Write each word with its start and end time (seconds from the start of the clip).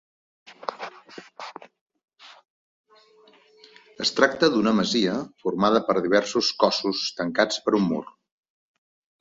Es 4.05 4.13
tracta 4.21 4.51
d'una 4.55 4.75
masia 4.79 5.15
formada 5.45 5.85
per 5.91 5.97
diversos 6.09 6.53
cossos 6.65 7.07
tancats 7.21 7.63
per 7.69 7.77
un 7.83 7.89
mur. 7.93 8.05